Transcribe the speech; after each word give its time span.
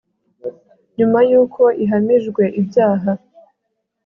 nyuma 0.97 1.19
y'uko 1.29 1.63
ihamijwe 1.83 2.43
ibyaha 2.61 3.11